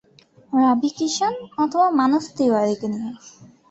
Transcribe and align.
রাভি 0.53 0.89
কিষাণ 0.97 1.33
অথবা 1.57 1.87
মানোজ 1.99 2.25
তিওয়ারিকে 2.37 2.87
নিয়ে। 2.93 3.11